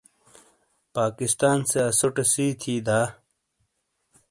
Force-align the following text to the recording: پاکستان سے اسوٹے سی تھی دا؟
پاکستان 0.95 1.57
سے 1.71 1.79
اسوٹے 1.89 2.23
سی 2.31 2.45
تھی 2.61 2.73
دا؟ 2.85 2.99